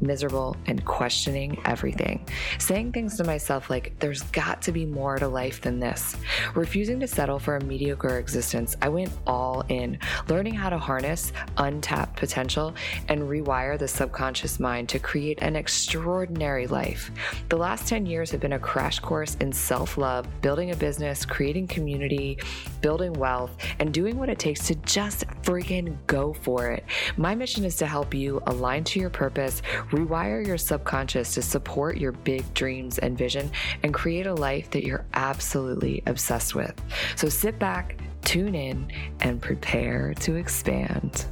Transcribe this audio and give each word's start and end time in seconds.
miserable, 0.00 0.56
and 0.66 0.84
questioning 0.84 1.60
everything. 1.64 2.26
Saying 2.58 2.92
things 2.92 3.16
to 3.16 3.24
myself 3.24 3.70
like, 3.70 3.98
there's 3.98 4.22
got 4.22 4.62
to 4.62 4.72
be 4.72 4.86
more 4.86 5.18
to 5.18 5.28
life 5.28 5.60
than 5.60 5.80
this. 5.80 6.16
Refusing 6.54 7.00
to 7.00 7.06
settle 7.06 7.38
for 7.38 7.56
a 7.56 7.64
mediocre 7.64 8.18
existence, 8.18 8.76
I 8.82 8.88
went 8.88 9.12
all 9.26 9.64
in, 9.68 9.98
learning 10.28 10.54
how 10.54 10.70
to 10.70 10.78
harness 10.78 11.32
untapped 11.56 12.16
potential 12.16 12.74
and 13.08 13.22
rewire 13.22 13.78
the 13.78 13.88
subconscious 13.88 14.60
mind 14.60 14.88
to 14.90 14.98
create 14.98 15.38
an 15.42 15.56
extraordinary 15.56 16.66
life. 16.66 17.10
The 17.48 17.56
last 17.56 17.88
10 17.88 18.06
years 18.06 18.30
have 18.30 18.40
been 18.40 18.54
a 18.54 18.58
crash 18.58 18.98
course 19.00 19.36
in 19.36 19.52
self 19.52 19.98
love, 19.98 20.26
building 20.42 20.70
a 20.70 20.76
business, 20.76 21.24
creating 21.24 21.68
community, 21.68 22.38
building 22.86 23.12
wealth, 23.14 23.50
and 23.80 23.92
doing 23.92 24.16
what 24.16 24.28
it 24.28 24.38
takes 24.38 24.68
to 24.68 24.74
just 24.76 25.26
freaking 25.42 25.96
go 26.06 26.32
for 26.32 26.70
it. 26.70 26.84
My 27.16 27.34
mission 27.34 27.64
is 27.64 27.74
to 27.78 27.86
help 27.86 28.14
you 28.14 28.40
align 28.46 28.84
to 28.84 29.00
your 29.00 29.10
purpose 29.10 29.60
Rewire 29.90 30.46
your 30.46 30.58
subconscious 30.58 31.34
to 31.34 31.42
support 31.42 31.96
your 31.96 32.12
big 32.12 32.52
dreams 32.54 32.98
and 32.98 33.16
vision 33.16 33.50
and 33.82 33.92
create 33.92 34.26
a 34.26 34.34
life 34.34 34.70
that 34.70 34.84
you're 34.84 35.04
absolutely 35.14 36.02
obsessed 36.06 36.54
with. 36.54 36.74
So 37.16 37.28
sit 37.28 37.58
back, 37.58 37.98
tune 38.22 38.54
in, 38.54 38.90
and 39.20 39.40
prepare 39.40 40.14
to 40.20 40.36
expand. 40.36 41.26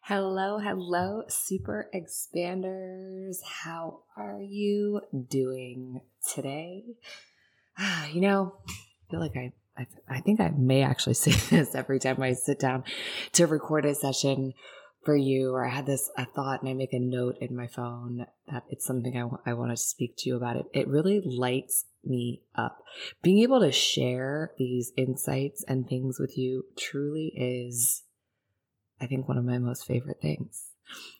Hello, 0.00 0.58
hello, 0.58 1.22
super 1.28 1.88
expanders. 1.94 3.36
How 3.44 4.00
are 4.16 4.40
you 4.40 5.02
doing 5.28 6.00
today? 6.34 6.84
You 8.12 8.20
know, 8.20 8.54
feel 9.10 9.20
like 9.20 9.36
I, 9.36 9.52
I, 9.76 9.86
I 10.08 10.20
think 10.20 10.40
I 10.40 10.50
may 10.56 10.82
actually 10.82 11.14
say 11.24 11.32
this 11.32 11.74
every 11.74 11.98
time 11.98 12.22
I 12.22 12.32
sit 12.32 12.58
down 12.58 12.84
to 13.32 13.46
record 13.46 13.84
a 13.84 13.94
session 13.94 14.52
for 15.04 15.16
you 15.16 15.54
or 15.54 15.64
I 15.64 15.70
had 15.70 15.86
this 15.86 16.10
a 16.16 16.26
thought 16.26 16.60
and 16.60 16.68
I 16.68 16.74
make 16.74 16.92
a 16.92 16.98
note 16.98 17.36
in 17.40 17.56
my 17.56 17.66
phone 17.66 18.26
that 18.50 18.64
it's 18.68 18.84
something 18.84 19.16
I, 19.16 19.20
w- 19.20 19.42
I 19.46 19.54
want 19.54 19.70
to 19.70 19.76
speak 19.76 20.14
to 20.18 20.28
you 20.28 20.36
about 20.36 20.56
it. 20.56 20.66
It 20.74 20.88
really 20.88 21.22
lights 21.24 21.86
me 22.04 22.42
up. 22.54 22.82
Being 23.22 23.42
able 23.42 23.60
to 23.60 23.72
share 23.72 24.52
these 24.58 24.92
insights 24.96 25.64
and 25.66 25.88
things 25.88 26.18
with 26.18 26.36
you 26.36 26.66
truly 26.76 27.32
is, 27.34 28.02
I 29.00 29.06
think, 29.06 29.26
one 29.26 29.38
of 29.38 29.44
my 29.44 29.58
most 29.58 29.86
favorite 29.86 30.20
things. 30.20 30.66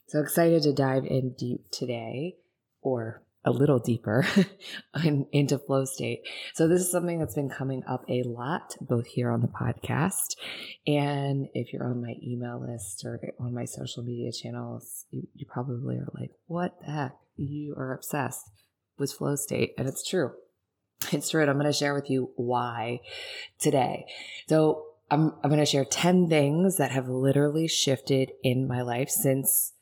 So 0.08 0.20
excited 0.20 0.62
to 0.64 0.74
dive 0.74 1.04
in 1.06 1.34
deep 1.38 1.70
today 1.70 2.36
or 2.82 3.22
a 3.44 3.50
little 3.50 3.78
deeper 3.78 4.26
in, 5.04 5.26
into 5.32 5.58
flow 5.58 5.84
state. 5.84 6.22
So 6.54 6.68
this 6.68 6.80
is 6.80 6.90
something 6.90 7.18
that's 7.18 7.34
been 7.34 7.48
coming 7.48 7.82
up 7.88 8.04
a 8.08 8.22
lot, 8.22 8.76
both 8.80 9.06
here 9.06 9.30
on 9.30 9.40
the 9.40 9.48
podcast. 9.48 10.36
And 10.86 11.48
if 11.54 11.72
you're 11.72 11.88
on 11.88 12.02
my 12.02 12.14
email 12.22 12.60
list 12.60 13.04
or 13.04 13.20
on 13.38 13.54
my 13.54 13.64
social 13.64 14.02
media 14.02 14.30
channels, 14.32 15.06
you, 15.10 15.26
you 15.34 15.46
probably 15.46 15.96
are 15.96 16.08
like, 16.14 16.32
what 16.46 16.78
the 16.80 16.92
heck? 16.92 17.16
You 17.36 17.74
are 17.76 17.94
obsessed 17.94 18.50
with 18.98 19.12
flow 19.12 19.36
state. 19.36 19.72
And 19.78 19.88
it's 19.88 20.06
true. 20.06 20.32
It's 21.12 21.30
true. 21.30 21.40
And 21.40 21.50
I'm 21.50 21.56
going 21.56 21.66
to 21.66 21.72
share 21.72 21.94
with 21.94 22.10
you 22.10 22.30
why 22.36 23.00
today. 23.58 24.04
So 24.48 24.84
I'm, 25.10 25.32
I'm 25.42 25.48
going 25.48 25.58
to 25.60 25.66
share 25.66 25.86
10 25.86 26.28
things 26.28 26.76
that 26.76 26.90
have 26.90 27.08
literally 27.08 27.68
shifted 27.68 28.32
in 28.42 28.68
my 28.68 28.82
life 28.82 29.08
since 29.08 29.72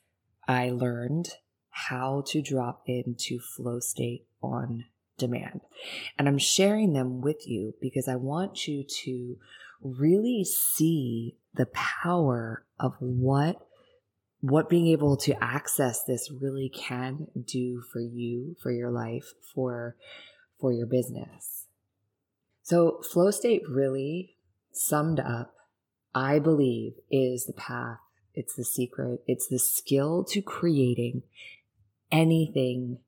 I 0.47 0.69
learned 0.69 1.33
how 1.69 2.23
to 2.27 2.41
drop 2.41 2.83
into 2.85 3.39
flow 3.39 3.79
state 3.79 4.25
on 4.41 4.85
demand. 5.17 5.61
And 6.17 6.27
I'm 6.27 6.37
sharing 6.37 6.93
them 6.93 7.21
with 7.21 7.47
you 7.47 7.75
because 7.81 8.07
I 8.07 8.15
want 8.15 8.67
you 8.67 8.83
to 9.03 9.37
really 9.81 10.43
see 10.43 11.37
the 11.53 11.67
power 11.67 12.65
of 12.79 12.95
what 12.99 13.65
what 14.41 14.69
being 14.69 14.87
able 14.87 15.17
to 15.17 15.43
access 15.43 16.03
this 16.05 16.31
really 16.31 16.69
can 16.69 17.27
do 17.45 17.81
for 17.91 17.99
you, 17.99 18.55
for 18.61 18.71
your 18.71 18.89
life, 18.89 19.33
for 19.53 19.95
for 20.59 20.71
your 20.71 20.87
business. 20.87 21.65
So 22.63 23.01
flow 23.11 23.31
state 23.31 23.63
really 23.69 24.35
summed 24.71 25.19
up, 25.19 25.55
I 26.13 26.39
believe, 26.39 26.93
is 27.11 27.45
the 27.45 27.53
path. 27.53 27.99
It's 28.33 28.55
the 28.55 28.63
secret. 28.63 29.21
It's 29.27 29.47
the 29.47 29.59
skill 29.59 30.23
to 30.25 30.41
creating 30.41 31.23
anything 32.11 32.99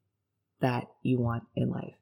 that 0.60 0.88
you 1.02 1.20
want 1.20 1.44
in 1.56 1.70
life. 1.70 1.96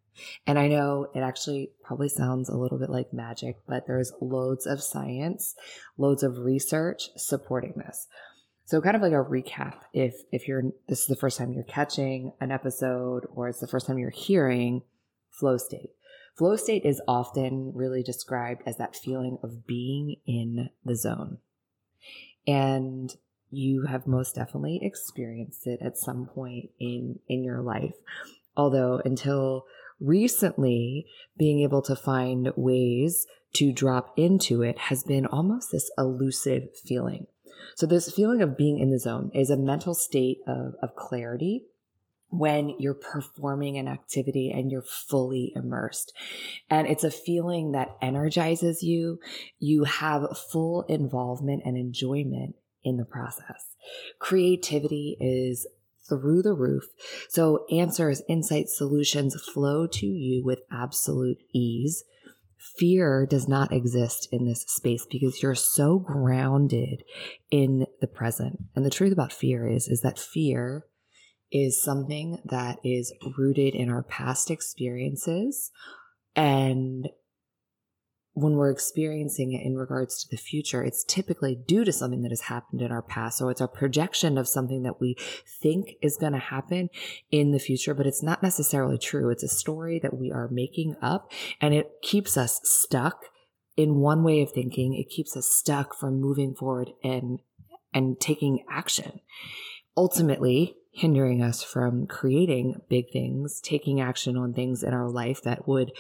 And 0.46 0.60
I 0.60 0.68
know 0.68 1.08
it 1.14 1.20
actually 1.20 1.72
probably 1.84 2.10
sounds 2.10 2.50
a 2.50 2.58
little 2.58 2.78
bit 2.78 2.90
like 2.90 3.14
magic, 3.14 3.58
but 3.68 3.88
there's 3.88 4.12
loads 4.20 4.66
of 4.66 4.84
science, 4.84 5.56
loads 5.98 6.24
of 6.24 6.40
research 6.40 7.10
supporting 7.16 7.74
this. 7.78 8.08
So 8.66 8.82
kind 8.82 8.96
of 8.96 9.02
like 9.02 9.14
a 9.14 9.16
recap 9.16 9.80
if 9.94 10.14
if 10.32 10.48
you're 10.48 10.64
this 10.88 11.00
is 11.02 11.08
the 11.08 11.16
first 11.16 11.40
time 11.40 11.54
you're 11.54 11.64
catching 11.64 12.34
an 12.40 12.52
episode 12.52 13.26
or 13.34 13.50
it's 13.50 13.60
the 13.60 13.68
first 13.68 13.88
time 13.88 13.98
you're 13.98 14.12
hearing 14.12 14.84
flow 15.32 15.58
state. 15.58 15.92
Flow 16.38 16.56
state 16.56 16.86
is 16.86 17.02
often 17.08 17.72
really 17.74 18.04
described 18.04 18.62
as 18.66 18.78
that 18.78 18.96
feeling 18.96 19.40
of 19.42 19.66
being 19.66 20.18
in 20.28 20.70
the 20.86 20.96
zone. 20.96 21.40
And 22.46 23.16
you 23.52 23.86
have 23.88 24.08
most 24.08 24.36
definitely 24.36 24.80
experienced 24.82 25.66
it 25.66 25.80
at 25.82 25.98
some 25.98 26.26
point 26.26 26.70
in 26.80 27.20
in 27.28 27.44
your 27.44 27.62
life 27.62 27.96
although 28.56 29.02
until 29.06 29.66
recently 30.00 31.06
being 31.38 31.62
able 31.62 31.82
to 31.82 31.96
find 31.96 32.52
ways 32.56 33.26
to 33.54 33.74
drop 33.74 34.14
into 34.18 34.62
it 34.62 34.78
has 34.78 35.04
been 35.04 35.26
almost 35.26 35.72
this 35.72 35.92
elusive 35.98 36.64
feeling 36.78 37.26
so 37.76 37.86
this 37.86 38.12
feeling 38.12 38.42
of 38.42 38.58
being 38.58 38.80
in 38.80 38.92
the 38.92 39.00
zone 39.00 39.32
is 39.34 39.50
a 39.50 39.58
mental 39.58 39.94
state 39.94 40.40
of, 40.48 40.76
of 40.82 40.96
clarity 40.96 41.66
when 42.30 42.76
you're 42.78 42.94
performing 42.94 43.78
an 43.78 43.88
activity 43.88 44.52
and 44.52 44.72
you're 44.72 44.84
fully 44.84 45.52
immersed. 45.56 46.14
And 46.70 46.88
it's 46.88 47.04
a 47.04 47.12
feeling 47.12 47.72
that 47.72 47.98
energizes 48.02 48.84
you. 48.84 49.20
You 49.60 49.86
have 49.86 50.38
full 50.38 50.84
involvement 50.84 51.64
and 51.66 51.76
enjoyment 51.76 52.56
in 52.84 52.98
the 52.98 53.06
process. 53.06 53.76
Creativity 54.20 55.18
is 55.20 55.68
through 56.08 56.42
the 56.42 56.54
roof. 56.54 56.86
So 57.30 57.66
answers, 57.72 58.22
insights, 58.28 58.78
solutions 58.78 59.40
flow 59.54 59.88
to 59.88 60.06
you 60.06 60.44
with 60.44 60.60
absolute 60.72 61.38
ease. 61.54 62.04
Fear 62.78 63.28
does 63.30 63.48
not 63.48 63.72
exist 63.72 64.28
in 64.32 64.46
this 64.46 64.66
space 64.68 65.06
because 65.10 65.42
you're 65.42 65.56
so 65.56 66.00
grounded 66.00 67.04
in 67.52 67.86
the 68.02 68.08
present. 68.08 68.60
And 68.76 68.86
the 68.86 68.90
truth 68.90 69.14
about 69.14 69.32
fear 69.32 69.68
is, 69.68 69.88
is 69.88 70.02
that 70.02 70.20
fear 70.20 70.86
is 71.52 71.82
something 71.82 72.40
that 72.46 72.80
is 72.84 73.14
rooted 73.38 73.76
in 73.76 73.90
our 73.90 74.04
past 74.04 74.52
experiences 74.52 75.72
and 76.36 77.10
when 78.42 78.56
we're 78.56 78.72
experiencing 78.72 79.54
it 79.54 79.66
in 79.66 79.76
regards 79.76 80.24
to 80.24 80.30
the 80.30 80.42
future, 80.42 80.84
it's 80.84 81.04
typically 81.04 81.56
due 81.56 81.84
to 81.84 81.92
something 81.92 82.22
that 82.22 82.32
has 82.32 82.42
happened 82.42 82.82
in 82.82 82.92
our 82.92 83.02
past. 83.02 83.38
So 83.38 83.50
it's 83.50 83.62
a 83.62 83.68
projection 83.68 84.38
of 84.38 84.48
something 84.48 84.84
that 84.84 85.02
we 85.02 85.16
think 85.62 85.96
is 86.02 86.18
going 86.18 86.34
to 86.34 86.40
happen 86.40 86.90
in 87.32 87.52
the 87.52 87.60
future, 87.60 87.94
but 87.94 88.08
it's 88.08 88.24
not 88.24 88.42
necessarily 88.42 88.98
true. 88.98 89.30
It's 89.30 89.44
a 89.44 89.50
story 89.50 90.00
that 90.00 90.18
we 90.18 90.32
are 90.32 90.48
making 90.52 90.96
up 91.02 91.32
and 91.60 91.74
it 91.74 91.92
keeps 92.02 92.38
us 92.38 92.62
stuck 92.64 93.26
in 93.76 93.96
one 93.96 94.24
way 94.24 94.42
of 94.42 94.52
thinking. 94.52 94.94
It 94.94 95.10
keeps 95.10 95.36
us 95.36 95.48
stuck 95.48 95.96
from 95.96 96.22
moving 96.22 96.56
forward 96.56 96.92
and, 97.04 97.40
and 97.94 98.20
taking 98.20 98.64
action. 98.70 99.20
Ultimately, 99.98 100.76
hindering 100.92 101.42
us 101.42 101.64
from 101.64 102.08
creating 102.08 102.82
big 102.90 103.12
things, 103.12 103.62
taking 103.62 104.02
action 104.02 104.36
on 104.36 104.54
things 104.54 104.84
in 104.84 104.94
our 104.94 105.10
life 105.10 105.42
that 105.44 105.68
would 105.68 105.92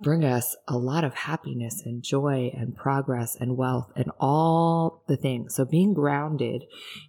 bring 0.00 0.24
us 0.24 0.56
a 0.68 0.76
lot 0.76 1.04
of 1.04 1.14
happiness 1.14 1.82
and 1.84 2.02
joy 2.02 2.52
and 2.54 2.76
progress 2.76 3.36
and 3.38 3.56
wealth 3.56 3.90
and 3.96 4.10
all 4.20 5.02
the 5.08 5.16
things. 5.16 5.54
So 5.54 5.64
being 5.64 5.92
grounded 5.92 6.64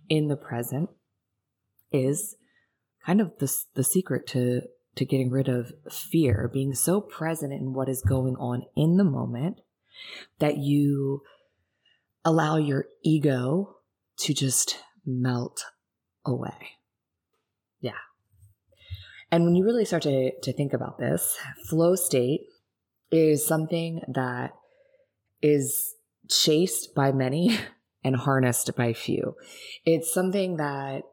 in 0.07 0.27
the 0.27 0.35
present 0.35 0.89
is 1.91 2.35
kind 3.05 3.21
of 3.21 3.31
the, 3.39 3.53
the 3.75 3.83
secret 3.83 4.27
to, 4.27 4.61
to 4.95 5.05
getting 5.05 5.29
rid 5.29 5.47
of 5.47 5.71
fear, 5.91 6.49
being 6.51 6.73
so 6.73 6.99
present 6.99 7.53
in 7.53 7.73
what 7.73 7.89
is 7.89 8.01
going 8.01 8.35
on 8.37 8.63
in 8.75 8.97
the 8.97 9.03
moment 9.03 9.61
that 10.39 10.57
you 10.57 11.21
allow 12.25 12.57
your 12.57 12.85
ego 13.03 13.75
to 14.17 14.33
just 14.33 14.79
melt 15.05 15.63
away. 16.25 16.71
Yeah. 17.79 17.91
And 19.31 19.45
when 19.45 19.55
you 19.55 19.63
really 19.63 19.85
start 19.85 20.03
to, 20.03 20.31
to 20.41 20.53
think 20.53 20.73
about 20.73 20.97
this, 20.97 21.37
flow 21.69 21.95
state 21.95 22.41
is 23.11 23.45
something 23.45 24.01
that 24.07 24.53
is 25.41 25.95
chased 26.29 26.93
by 26.93 27.11
many 27.11 27.57
and 28.03 28.15
harnessed 28.15 28.75
by 28.75 28.93
few. 28.93 29.35
It's 29.85 30.13
something 30.13 30.57
that 30.57 31.03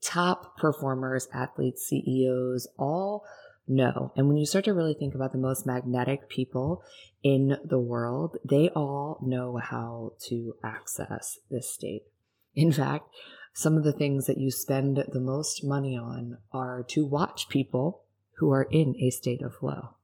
top 0.00 0.56
performers, 0.56 1.28
athletes, 1.32 1.86
CEOs 1.86 2.68
all 2.78 3.24
know. 3.66 4.12
And 4.16 4.28
when 4.28 4.36
you 4.36 4.46
start 4.46 4.64
to 4.66 4.74
really 4.74 4.94
think 4.94 5.14
about 5.14 5.32
the 5.32 5.38
most 5.38 5.66
magnetic 5.66 6.28
people 6.28 6.82
in 7.22 7.56
the 7.64 7.80
world, 7.80 8.36
they 8.44 8.68
all 8.70 9.18
know 9.22 9.56
how 9.56 10.12
to 10.28 10.54
access 10.62 11.38
this 11.50 11.70
state. 11.70 12.04
In 12.54 12.72
fact, 12.72 13.08
some 13.52 13.76
of 13.76 13.84
the 13.84 13.92
things 13.92 14.26
that 14.26 14.38
you 14.38 14.50
spend 14.50 15.02
the 15.12 15.20
most 15.20 15.64
money 15.64 15.96
on 15.96 16.38
are 16.52 16.84
to 16.88 17.04
watch 17.04 17.48
people 17.48 18.02
who 18.36 18.52
are 18.52 18.68
in 18.70 18.94
a 19.00 19.10
state 19.10 19.42
of 19.42 19.56
flow. 19.56 19.95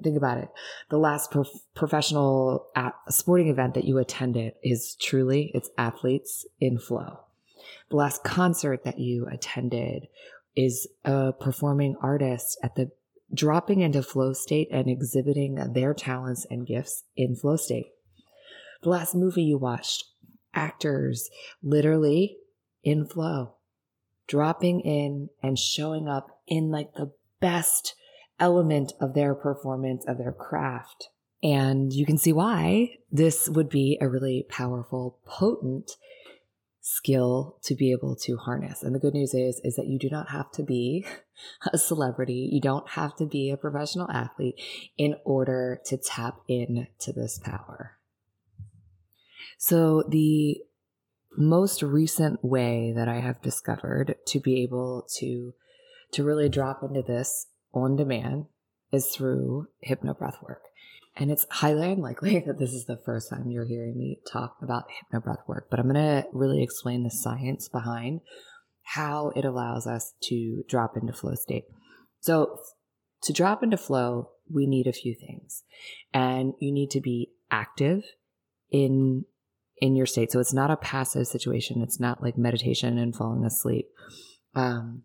Think 0.00 0.16
about 0.16 0.38
it. 0.38 0.48
The 0.88 0.98
last 0.98 1.30
prof- 1.30 1.66
professional 1.74 2.66
sporting 3.08 3.48
event 3.48 3.74
that 3.74 3.84
you 3.84 3.98
attended 3.98 4.54
is 4.62 4.96
truly 5.00 5.50
it's 5.54 5.70
athletes 5.76 6.46
in 6.60 6.78
flow. 6.78 7.20
The 7.90 7.96
last 7.96 8.24
concert 8.24 8.84
that 8.84 8.98
you 8.98 9.26
attended 9.26 10.08
is 10.56 10.88
a 11.04 11.32
performing 11.32 11.96
artist 12.00 12.58
at 12.62 12.74
the 12.74 12.90
dropping 13.34 13.80
into 13.80 14.02
flow 14.02 14.32
state 14.32 14.68
and 14.70 14.88
exhibiting 14.88 15.56
their 15.72 15.94
talents 15.94 16.46
and 16.50 16.66
gifts 16.66 17.04
in 17.16 17.34
flow 17.34 17.56
state. 17.56 17.86
The 18.82 18.90
last 18.90 19.14
movie 19.14 19.44
you 19.44 19.58
watched, 19.58 20.04
actors 20.54 21.30
literally 21.62 22.38
in 22.82 23.06
flow, 23.06 23.54
dropping 24.26 24.80
in 24.80 25.28
and 25.42 25.58
showing 25.58 26.08
up 26.08 26.40
in 26.46 26.70
like 26.70 26.94
the 26.94 27.12
best 27.40 27.94
element 28.42 28.92
of 29.00 29.14
their 29.14 29.34
performance, 29.34 30.04
of 30.06 30.18
their 30.18 30.32
craft. 30.32 31.08
And 31.42 31.92
you 31.92 32.04
can 32.04 32.18
see 32.18 32.32
why 32.32 32.96
this 33.10 33.48
would 33.48 33.68
be 33.68 33.96
a 34.00 34.08
really 34.08 34.44
powerful, 34.48 35.18
potent 35.24 35.92
skill 36.80 37.58
to 37.62 37.76
be 37.76 37.92
able 37.92 38.16
to 38.16 38.36
harness. 38.36 38.82
And 38.82 38.94
the 38.94 38.98
good 38.98 39.14
news 39.14 39.32
is 39.32 39.60
is 39.64 39.76
that 39.76 39.86
you 39.86 39.98
do 39.98 40.10
not 40.10 40.30
have 40.30 40.50
to 40.52 40.64
be 40.64 41.06
a 41.72 41.78
celebrity. 41.78 42.48
You 42.52 42.60
don't 42.60 42.88
have 42.90 43.16
to 43.16 43.26
be 43.26 43.50
a 43.50 43.56
professional 43.56 44.10
athlete 44.10 44.60
in 44.98 45.14
order 45.24 45.80
to 45.86 45.96
tap 45.96 46.38
into 46.48 47.12
this 47.14 47.38
power. 47.38 47.98
So 49.58 50.02
the 50.08 50.58
most 51.36 51.82
recent 51.82 52.44
way 52.44 52.92
that 52.94 53.08
I 53.08 53.20
have 53.20 53.40
discovered 53.40 54.16
to 54.26 54.40
be 54.40 54.62
able 54.62 55.06
to 55.18 55.54
to 56.12 56.24
really 56.24 56.48
drop 56.48 56.82
into 56.82 57.00
this 57.00 57.46
on 57.72 57.96
demand 57.96 58.46
is 58.92 59.08
through 59.08 59.68
hypnobreath 59.86 60.42
work. 60.42 60.62
And 61.16 61.30
it's 61.30 61.46
highly 61.50 61.92
unlikely 61.92 62.40
that 62.46 62.58
this 62.58 62.72
is 62.72 62.86
the 62.86 63.00
first 63.04 63.30
time 63.30 63.50
you're 63.50 63.66
hearing 63.66 63.98
me 63.98 64.20
talk 64.30 64.56
about 64.62 64.84
hypnobreath 64.88 65.46
work, 65.46 65.68
but 65.70 65.78
I'm 65.78 65.90
going 65.90 65.94
to 65.94 66.26
really 66.32 66.62
explain 66.62 67.02
the 67.02 67.10
science 67.10 67.68
behind 67.68 68.20
how 68.82 69.32
it 69.36 69.44
allows 69.44 69.86
us 69.86 70.14
to 70.24 70.64
drop 70.68 70.96
into 70.96 71.12
flow 71.12 71.34
state. 71.34 71.64
So, 72.20 72.58
to 73.22 73.32
drop 73.32 73.62
into 73.62 73.76
flow, 73.76 74.30
we 74.52 74.66
need 74.66 74.88
a 74.88 74.92
few 74.92 75.14
things. 75.14 75.62
And 76.12 76.54
you 76.58 76.72
need 76.72 76.90
to 76.90 77.00
be 77.00 77.30
active 77.50 78.02
in 78.70 79.24
in 79.82 79.96
your 79.96 80.06
state. 80.06 80.30
So 80.30 80.38
it's 80.38 80.54
not 80.54 80.70
a 80.70 80.76
passive 80.76 81.26
situation. 81.26 81.82
It's 81.82 81.98
not 81.98 82.22
like 82.22 82.38
meditation 82.38 82.98
and 82.98 83.14
falling 83.14 83.44
asleep. 83.44 83.88
Um, 84.54 85.02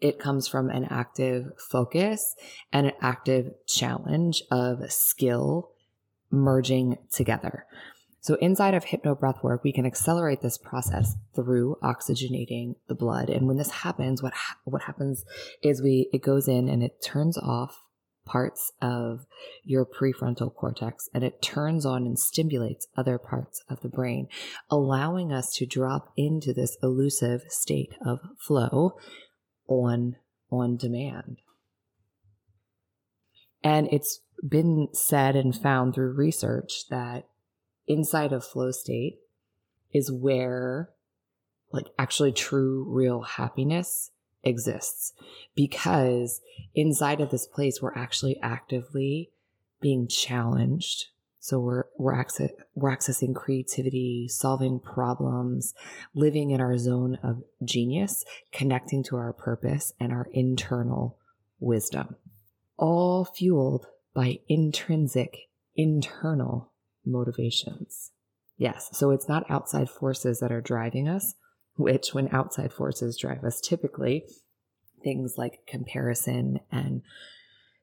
it 0.00 0.18
comes 0.18 0.46
from 0.46 0.70
an 0.70 0.84
active 0.90 1.52
focus 1.58 2.34
and 2.72 2.86
an 2.86 2.92
active 3.00 3.52
challenge 3.66 4.42
of 4.50 4.90
skill 4.92 5.70
merging 6.30 6.98
together. 7.12 7.66
So 8.20 8.34
inside 8.40 8.74
of 8.74 8.86
hypnobreath 8.86 9.44
work, 9.44 9.62
we 9.62 9.72
can 9.72 9.86
accelerate 9.86 10.42
this 10.42 10.58
process 10.58 11.14
through 11.36 11.76
oxygenating 11.80 12.74
the 12.88 12.94
blood. 12.96 13.30
And 13.30 13.46
when 13.46 13.56
this 13.56 13.70
happens, 13.70 14.20
what 14.20 14.34
ha- 14.34 14.56
what 14.64 14.82
happens 14.82 15.24
is 15.62 15.80
we 15.80 16.10
it 16.12 16.22
goes 16.22 16.48
in 16.48 16.68
and 16.68 16.82
it 16.82 17.00
turns 17.00 17.38
off 17.38 17.84
parts 18.24 18.72
of 18.82 19.24
your 19.62 19.86
prefrontal 19.86 20.52
cortex 20.52 21.08
and 21.14 21.22
it 21.22 21.40
turns 21.40 21.86
on 21.86 22.04
and 22.04 22.18
stimulates 22.18 22.88
other 22.96 23.16
parts 23.16 23.62
of 23.68 23.80
the 23.82 23.88
brain, 23.88 24.26
allowing 24.68 25.32
us 25.32 25.52
to 25.52 25.64
drop 25.64 26.12
into 26.16 26.52
this 26.52 26.76
elusive 26.82 27.44
state 27.48 27.94
of 28.04 28.18
flow 28.36 28.96
on 29.68 30.16
on 30.50 30.76
demand. 30.76 31.38
And 33.62 33.88
it's 33.90 34.20
been 34.46 34.88
said 34.92 35.34
and 35.34 35.54
found 35.54 35.94
through 35.94 36.12
research 36.12 36.88
that 36.88 37.26
inside 37.86 38.32
of 38.32 38.44
flow 38.44 38.70
state 38.70 39.18
is 39.92 40.12
where 40.12 40.90
like 41.72 41.86
actually 41.98 42.32
true 42.32 42.84
real 42.88 43.22
happiness 43.22 44.10
exists 44.44 45.12
because 45.56 46.40
inside 46.74 47.20
of 47.20 47.30
this 47.30 47.46
place 47.46 47.82
we're 47.82 47.94
actually 47.94 48.38
actively 48.40 49.30
being 49.80 50.06
challenged 50.06 51.06
so 51.46 51.60
we're 51.60 51.84
we're, 51.96 52.12
access, 52.12 52.50
we're 52.74 52.90
accessing 52.90 53.32
creativity, 53.32 54.26
solving 54.26 54.80
problems, 54.80 55.74
living 56.12 56.50
in 56.50 56.60
our 56.60 56.76
zone 56.76 57.20
of 57.22 57.44
genius, 57.64 58.24
connecting 58.50 59.04
to 59.04 59.16
our 59.16 59.32
purpose 59.32 59.92
and 60.00 60.10
our 60.10 60.26
internal 60.32 61.16
wisdom. 61.60 62.16
All 62.76 63.24
fueled 63.24 63.86
by 64.12 64.40
intrinsic 64.48 65.42
internal 65.76 66.72
motivations. 67.04 68.10
Yes, 68.58 68.88
so 68.90 69.12
it's 69.12 69.28
not 69.28 69.48
outside 69.48 69.88
forces 69.88 70.40
that 70.40 70.50
are 70.50 70.60
driving 70.60 71.08
us, 71.08 71.36
which 71.76 72.12
when 72.12 72.28
outside 72.34 72.72
forces 72.72 73.16
drive 73.16 73.44
us 73.44 73.60
typically 73.60 74.24
things 75.04 75.34
like 75.38 75.64
comparison 75.68 76.58
and 76.72 77.02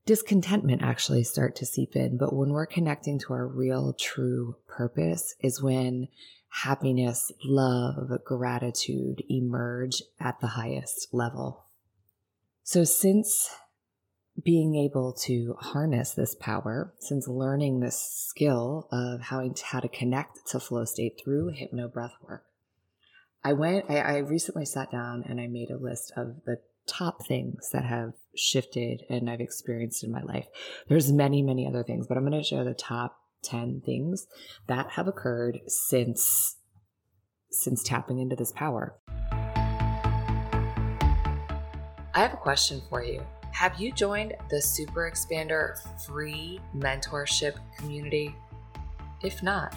discontentment 0.06 0.82
actually 0.82 1.24
start 1.24 1.56
to 1.58 1.66
seep 1.66 1.96
in. 1.96 2.18
But 2.18 2.36
when 2.36 2.50
we're 2.50 2.66
connecting 2.66 3.20
to 3.20 3.34
our 3.34 3.48
real, 3.48 3.94
true 3.94 4.58
purpose, 4.68 5.36
is 5.42 5.62
when 5.62 6.08
happiness, 6.50 7.32
love, 7.44 8.12
gratitude 8.24 9.24
emerge 9.30 10.04
at 10.20 10.40
the 10.40 10.48
highest 10.48 11.08
level. 11.12 11.66
So, 12.64 12.84
since 12.84 13.50
being 14.42 14.76
able 14.76 15.14
to 15.14 15.56
harness 15.60 16.14
this 16.14 16.36
power, 16.36 16.94
since 17.00 17.28
learning 17.28 17.80
this 17.80 18.00
skill 18.00 18.88
of 18.92 19.22
how 19.22 19.48
to, 19.48 19.66
how 19.66 19.80
to 19.80 19.88
connect 19.88 20.48
to 20.48 20.60
flow 20.60 20.86
state 20.86 21.20
through 21.24 21.50
hypno 21.50 21.88
breath 21.88 22.14
work, 22.22 22.46
I 23.44 23.54
went, 23.54 23.90
I, 23.90 23.98
I 23.98 24.18
recently 24.18 24.66
sat 24.66 24.92
down 24.92 25.24
and 25.28 25.40
I 25.40 25.48
made 25.48 25.70
a 25.70 25.78
list 25.78 26.14
of 26.16 26.44
the 26.46 26.62
top 26.88 27.26
things 27.26 27.70
that 27.74 27.84
have 27.84 28.14
shifted 28.36 29.04
and 29.10 29.30
I've 29.30 29.42
experienced 29.42 30.04
in 30.04 30.12
my 30.12 30.22
life. 30.22 30.48
There's 30.88 31.12
many, 31.12 31.42
many 31.42 31.68
other 31.68 31.84
things, 31.84 32.08
but 32.08 32.18
I'm 32.18 32.28
going 32.28 32.42
to 32.42 32.48
share 32.48 32.64
the 32.64 32.74
top 32.74 33.18
10 33.44 33.82
things 33.86 34.28
that 34.68 34.92
have 34.92 35.08
occurred 35.08 35.60
since 35.68 36.58
since 37.52 37.84
tapping 37.84 38.18
into 38.18 38.36
this 38.36 38.52
power. 38.52 38.96
I 42.16 42.20
have 42.20 42.34
a 42.34 42.38
question 42.38 42.82
for 42.90 43.04
you. 43.04 43.24
Have 43.52 43.80
you 43.80 43.92
joined 43.92 44.34
the 44.50 44.60
Super 44.60 45.12
Expander 45.12 45.78
free 46.04 46.60
mentorship 46.76 47.56
community? 47.78 48.36
If 49.22 49.44
not, 49.44 49.76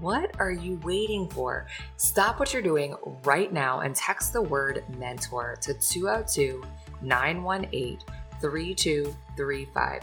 what 0.00 0.38
are 0.38 0.52
you 0.52 0.78
waiting 0.84 1.28
for? 1.28 1.66
Stop 1.96 2.38
what 2.38 2.52
you're 2.52 2.62
doing 2.62 2.94
right 3.24 3.52
now 3.52 3.80
and 3.80 3.94
text 3.94 4.32
the 4.32 4.42
word 4.42 4.84
mentor 4.96 5.56
to 5.62 5.74
202 5.74 6.62
918 7.02 7.98
3235. 8.40 10.02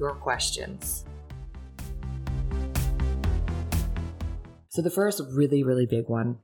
your 0.00 0.14
questions. 0.14 1.04
So, 4.70 4.82
the 4.82 4.90
first 4.90 5.20
really, 5.32 5.62
really 5.62 5.86
big 5.86 6.08
one 6.08 6.38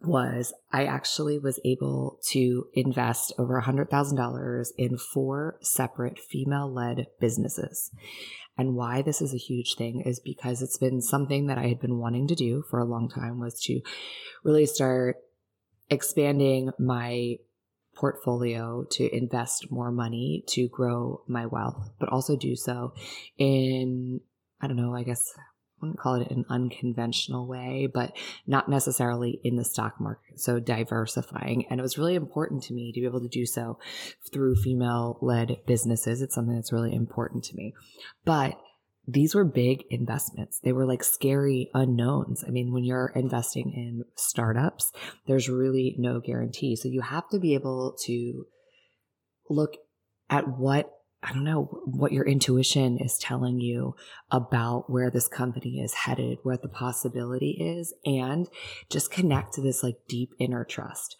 was 0.00 0.52
I 0.72 0.84
actually 0.84 1.38
was 1.38 1.60
able 1.64 2.18
to 2.28 2.66
invest 2.72 3.32
over 3.36 3.60
$100,000 3.60 4.68
in 4.78 4.96
four 4.96 5.58
separate 5.60 6.18
female 6.18 6.72
led 6.72 7.06
businesses. 7.20 7.90
And 8.56 8.74
why 8.74 9.02
this 9.02 9.20
is 9.20 9.34
a 9.34 9.38
huge 9.38 9.74
thing 9.74 10.02
is 10.02 10.20
because 10.20 10.62
it's 10.62 10.78
been 10.78 11.00
something 11.00 11.46
that 11.46 11.58
I 11.58 11.66
had 11.66 11.80
been 11.80 11.98
wanting 11.98 12.28
to 12.28 12.34
do 12.34 12.62
for 12.70 12.78
a 12.78 12.84
long 12.84 13.08
time 13.08 13.40
was 13.40 13.60
to 13.62 13.80
really 14.44 14.66
start 14.66 15.16
expanding 15.90 16.70
my 16.78 17.36
portfolio 17.98 18.84
to 18.90 19.14
invest 19.14 19.70
more 19.70 19.90
money 19.90 20.44
to 20.46 20.68
grow 20.68 21.22
my 21.26 21.46
wealth, 21.46 21.90
but 21.98 22.08
also 22.08 22.36
do 22.36 22.54
so 22.54 22.94
in, 23.36 24.20
I 24.60 24.68
don't 24.68 24.76
know, 24.76 24.94
I 24.94 25.02
guess 25.02 25.32
I 25.36 25.42
wouldn't 25.80 25.98
call 25.98 26.14
it 26.14 26.30
an 26.30 26.44
unconventional 26.48 27.46
way, 27.46 27.88
but 27.92 28.16
not 28.46 28.68
necessarily 28.68 29.40
in 29.42 29.56
the 29.56 29.64
stock 29.64 30.00
market. 30.00 30.40
So 30.40 30.60
diversifying. 30.60 31.66
And 31.68 31.80
it 31.80 31.82
was 31.82 31.98
really 31.98 32.14
important 32.14 32.62
to 32.64 32.74
me 32.74 32.92
to 32.92 33.00
be 33.00 33.06
able 33.06 33.20
to 33.20 33.28
do 33.28 33.46
so 33.46 33.78
through 34.32 34.56
female 34.56 35.18
led 35.20 35.58
businesses. 35.66 36.22
It's 36.22 36.34
something 36.34 36.54
that's 36.54 36.72
really 36.72 36.94
important 36.94 37.44
to 37.44 37.56
me. 37.56 37.74
But 38.24 38.58
these 39.08 39.34
were 39.34 39.44
big 39.44 39.84
investments. 39.88 40.60
They 40.62 40.72
were 40.72 40.86
like 40.86 41.02
scary 41.02 41.70
unknowns. 41.72 42.44
I 42.46 42.50
mean, 42.50 42.72
when 42.72 42.84
you're 42.84 43.10
investing 43.14 43.72
in 43.72 44.04
startups, 44.16 44.92
there's 45.26 45.48
really 45.48 45.96
no 45.98 46.20
guarantee. 46.20 46.76
So 46.76 46.88
you 46.88 47.00
have 47.00 47.26
to 47.30 47.38
be 47.38 47.54
able 47.54 47.96
to 48.04 48.44
look 49.48 49.76
at 50.28 50.46
what 50.46 50.92
I 51.20 51.32
don't 51.32 51.42
know 51.42 51.64
what 51.84 52.12
your 52.12 52.24
intuition 52.24 52.98
is 52.98 53.18
telling 53.18 53.58
you 53.58 53.96
about 54.30 54.88
where 54.88 55.10
this 55.10 55.26
company 55.26 55.80
is 55.80 55.92
headed, 55.92 56.38
what 56.44 56.62
the 56.62 56.68
possibility 56.68 57.56
is, 57.58 57.92
and 58.04 58.46
just 58.88 59.10
connect 59.10 59.54
to 59.54 59.60
this 59.60 59.82
like 59.82 59.96
deep 60.06 60.30
inner 60.38 60.64
trust. 60.64 61.16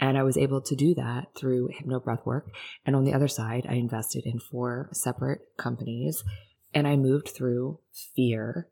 And 0.00 0.16
I 0.16 0.22
was 0.22 0.38
able 0.38 0.62
to 0.62 0.74
do 0.74 0.94
that 0.94 1.34
through 1.36 1.68
hypno 1.72 2.00
breath 2.00 2.24
work. 2.24 2.50
And 2.86 2.96
on 2.96 3.04
the 3.04 3.12
other 3.12 3.28
side, 3.28 3.66
I 3.68 3.74
invested 3.74 4.24
in 4.24 4.38
four 4.38 4.88
separate 4.92 5.40
companies 5.58 6.24
and 6.74 6.86
I 6.86 6.96
moved 6.96 7.28
through 7.28 7.78
fear 8.14 8.68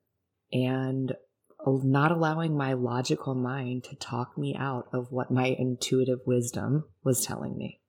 and 0.52 1.14
not 1.66 2.11
allowing 2.11 2.57
my 2.57 2.73
logical 2.73 3.35
mind 3.35 3.85
to 3.85 3.97
talk 3.97 4.37
me 4.38 4.57
out 4.59 4.88
of 4.92 5.12
what 5.12 5.30
my 5.30 5.47
intuitive 5.59 6.21
wisdom 6.25 6.85
was 7.04 7.25
telling 7.25 7.57
me. 7.57 7.80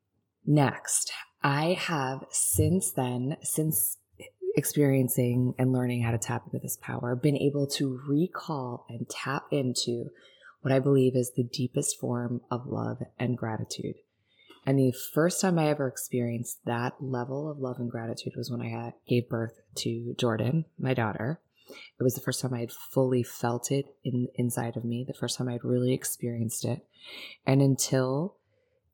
Next, 0.45 1.11
I 1.41 1.77
have 1.79 2.25
since 2.29 2.91
then, 2.91 3.37
since 3.41 3.97
experiencing 4.55 5.53
and 5.57 5.71
learning 5.71 6.03
how 6.03 6.11
to 6.11 6.17
tap 6.17 6.43
into 6.45 6.59
this 6.59 6.77
power, 6.81 7.15
been 7.15 7.37
able 7.37 7.67
to 7.67 8.01
recall 8.07 8.85
and 8.89 9.09
tap 9.09 9.43
into 9.51 10.09
what 10.61 10.73
I 10.73 10.79
believe 10.79 11.15
is 11.15 11.31
the 11.31 11.43
deepest 11.43 11.99
form 11.99 12.41
of 12.51 12.67
love 12.67 12.97
and 13.17 13.37
gratitude. 13.37 13.95
And 14.65 14.77
the 14.77 14.91
first 14.91 15.41
time 15.41 15.57
I 15.57 15.67
ever 15.67 15.87
experienced 15.87 16.65
that 16.65 16.93
level 16.99 17.49
of 17.49 17.59
love 17.59 17.79
and 17.79 17.89
gratitude 17.89 18.33
was 18.35 18.51
when 18.51 18.61
I 18.61 18.93
gave 19.07 19.29
birth 19.29 19.59
to 19.77 20.15
Jordan, 20.17 20.65
my 20.77 20.93
daughter. 20.93 21.39
It 21.99 22.03
was 22.03 22.15
the 22.15 22.21
first 22.21 22.41
time 22.41 22.53
I 22.53 22.59
had 22.59 22.71
fully 22.71 23.23
felt 23.23 23.71
it 23.71 23.85
in 24.03 24.27
inside 24.35 24.77
of 24.77 24.83
me, 24.83 25.05
the 25.07 25.13
first 25.13 25.37
time 25.37 25.47
I'd 25.47 25.63
really 25.63 25.93
experienced 25.93 26.65
it. 26.65 26.85
And 27.45 27.61
until 27.61 28.35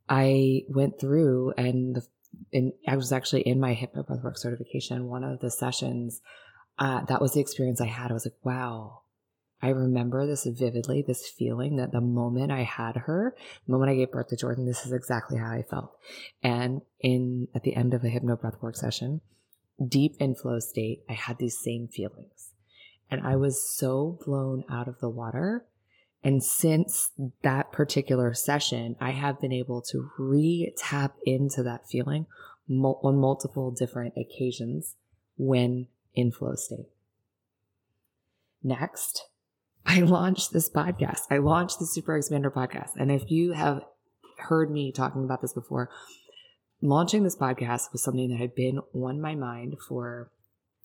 I 0.08 0.64
went 0.70 1.00
through 1.00 1.54
and 1.58 1.96
the 1.96 2.08
and 2.54 2.74
I 2.88 2.96
was 2.96 3.12
actually 3.12 3.42
in 3.42 3.60
my 3.60 3.74
hypno 3.74 4.04
breathwork 4.04 4.38
certification, 4.38 5.08
one 5.08 5.24
of 5.24 5.40
the 5.40 5.50
sessions, 5.50 6.22
uh, 6.78 7.04
that 7.06 7.22
was 7.22 7.34
the 7.34 7.40
experience 7.40 7.82
I 7.82 7.88
had. 7.88 8.12
I 8.12 8.14
was 8.14 8.26
like, 8.26 8.36
wow, 8.44 9.02
I 9.62 9.70
remember 9.70 10.28
this 10.28 10.46
vividly, 10.46 11.02
this 11.02 11.28
feeling 11.28 11.78
that 11.78 11.92
the 11.92 12.02
moment 12.02 12.52
I 12.52 12.62
had 12.62 12.96
her, 12.96 13.36
the 13.66 13.72
moment 13.72 13.90
I 13.90 13.96
gave 13.96 14.12
birth 14.12 14.28
to 14.28 14.38
Jordan, 14.38 14.66
this 14.66 14.86
is 14.86 14.94
exactly 14.94 15.38
how 15.38 15.50
I 15.50 15.64
felt. 15.64 15.98
And 16.44 16.82
in 17.00 17.48
at 17.56 17.64
the 17.64 17.76
end 17.76 17.94
of 17.94 18.04
a 18.04 18.10
hypno 18.10 18.36
breathwork 18.36 18.76
session, 18.76 19.22
deep 19.86 20.16
in 20.20 20.36
flow 20.36 20.60
state, 20.60 21.04
I 21.10 21.14
had 21.14 21.40
these 21.40 21.58
same 21.58 21.88
feelings. 21.88 22.52
And 23.10 23.26
I 23.26 23.36
was 23.36 23.62
so 23.62 24.20
blown 24.26 24.64
out 24.70 24.88
of 24.88 25.00
the 25.00 25.10
water. 25.10 25.66
And 26.24 26.44
since 26.44 27.12
that 27.42 27.72
particular 27.72 28.34
session, 28.34 28.96
I 29.00 29.12
have 29.12 29.42
been 29.42 29.54
able 29.54 29.82
to 29.84 30.12
re 30.20 30.74
tap 30.78 31.16
into 31.26 31.64
that 31.64 31.88
feeling 31.90 32.28
on 32.70 33.18
multiple 33.18 33.72
different 33.72 34.14
occasions 34.18 34.96
when 35.38 35.88
in 36.14 36.32
flow 36.32 36.56
state. 36.56 36.90
Next, 38.64 39.30
I 39.90 40.02
launched 40.02 40.52
this 40.52 40.70
podcast. 40.70 41.22
I 41.32 41.38
launched 41.38 41.80
the 41.80 41.86
Super 41.86 42.20
Expander 42.20 42.52
podcast. 42.52 42.92
And 42.98 43.10
if 43.10 43.32
you 43.32 43.54
have 43.54 43.84
heard 44.38 44.70
me 44.70 44.92
talking 44.92 45.24
about 45.24 45.42
this 45.42 45.54
before, 45.54 45.90
launching 46.82 47.24
this 47.24 47.38
podcast 47.38 47.94
was 47.94 48.04
something 48.04 48.30
that 48.30 48.40
had 48.40 48.54
been 48.54 48.80
on 48.94 49.22
my 49.22 49.34
mind 49.34 49.78
for 49.88 50.30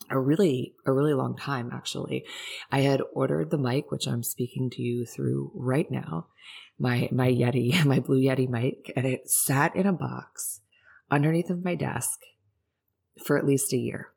a 0.09 0.19
really 0.19 0.75
a 0.87 0.93
really 0.93 1.15
long 1.15 1.37
time 1.37 1.71
actually 1.73 2.25
i 2.73 2.81
had 2.81 3.01
ordered 3.13 3.53
the 3.53 3.59
mic 3.59 3.93
which 3.93 4.09
i'm 4.09 4.23
speaking 4.23 4.69
to 4.69 4.83
you 4.83 5.07
through 5.07 5.53
right 5.55 5.93
now 5.93 6.27
my 6.77 7.09
my 7.13 7.31
yeti 7.31 7.85
my 7.85 8.01
blue 8.01 8.21
yeti 8.21 8.49
mic 8.49 8.93
and 8.97 9.07
it 9.07 9.31
sat 9.31 9.77
in 9.77 9.87
a 9.87 9.93
box 9.93 10.61
underneath 11.09 11.51
of 11.51 11.65
my 11.65 11.77
desk 11.77 12.19
for 13.25 13.39
at 13.39 13.47
least 13.47 13.73
a 13.73 13.77
year 13.77 14.09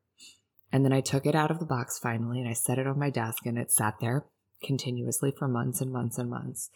and 0.71 0.83
then 0.83 0.93
i 0.93 1.01
took 1.01 1.27
it 1.27 1.35
out 1.35 1.51
of 1.51 1.59
the 1.59 1.65
box 1.65 1.99
finally 1.99 2.39
and 2.39 2.49
i 2.49 2.53
set 2.53 2.79
it 2.79 2.87
on 2.87 2.97
my 2.97 3.11
desk 3.11 3.45
and 3.45 3.59
it 3.59 3.71
sat 3.71 3.93
there 4.01 4.25
continuously 4.63 5.33
for 5.37 5.47
months 5.47 5.81
and 5.81 5.91
months 5.91 6.17
and 6.17 6.29
months. 6.29 6.69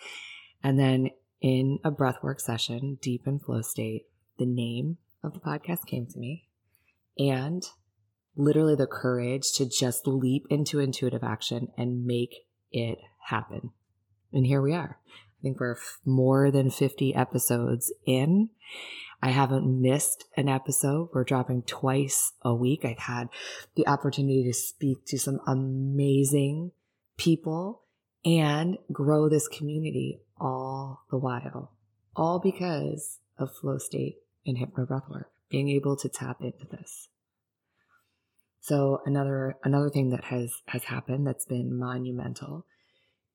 And 0.63 0.79
then 0.79 1.09
in 1.41 1.79
a 1.83 1.91
breathwork 1.91 2.39
session, 2.41 2.97
deep 3.01 3.25
in 3.25 3.39
flow 3.39 3.61
state, 3.61 4.07
the 4.37 4.45
name 4.45 4.97
of 5.23 5.33
the 5.33 5.39
podcast 5.39 5.85
came 5.85 6.05
to 6.07 6.19
me 6.19 6.47
and 7.17 7.63
literally 8.35 8.75
the 8.75 8.87
courage 8.87 9.51
to 9.53 9.67
just 9.67 10.07
leap 10.07 10.45
into 10.49 10.79
intuitive 10.79 11.23
action 11.23 11.67
and 11.77 12.05
make 12.05 12.35
it 12.71 12.99
happen. 13.25 13.71
And 14.31 14.45
here 14.45 14.61
we 14.61 14.73
are. 14.73 14.99
I 15.07 15.41
think 15.41 15.59
we're 15.59 15.77
more 16.05 16.51
than 16.51 16.69
50 16.69 17.15
episodes 17.15 17.93
in. 18.05 18.49
I 19.21 19.31
haven't 19.31 19.81
missed 19.81 20.25
an 20.37 20.47
episode. 20.47 21.09
We're 21.13 21.23
dropping 21.23 21.63
twice 21.63 22.33
a 22.41 22.53
week. 22.53 22.85
I've 22.85 22.99
had 22.99 23.27
the 23.75 23.87
opportunity 23.87 24.43
to 24.45 24.53
speak 24.53 25.05
to 25.07 25.19
some 25.19 25.39
amazing 25.45 26.71
people 27.19 27.83
and 28.25 28.77
grow 28.91 29.29
this 29.29 29.47
community 29.47 30.21
all 30.39 31.03
the 31.11 31.17
while, 31.17 31.73
all 32.15 32.39
because 32.39 33.19
of 33.37 33.55
flow 33.55 33.77
state 33.77 34.15
and 34.45 34.57
hypno 34.57 34.87
work, 35.09 35.29
being 35.49 35.69
able 35.69 35.95
to 35.97 36.09
tap 36.09 36.41
into 36.41 36.65
this. 36.71 37.09
So 38.61 39.01
another 39.05 39.57
another 39.63 39.89
thing 39.89 40.09
that 40.09 40.25
has 40.25 40.53
has 40.67 40.85
happened 40.85 41.27
that's 41.27 41.45
been 41.45 41.77
monumental 41.77 42.65